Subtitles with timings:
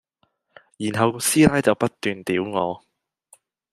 [0.77, 2.83] 然後個師奶就不斷屌我